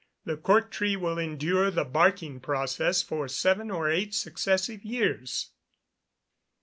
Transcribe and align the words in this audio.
The 0.25 0.35
cork 0.35 0.71
tree 0.71 0.95
will 0.95 1.19
endure 1.19 1.69
the 1.69 1.83
barking 1.85 2.39
process 2.39 3.03
for 3.03 3.27
seven 3.27 3.69
or 3.69 3.87
eight 3.87 4.15
successive 4.15 4.81
years. 4.83 5.51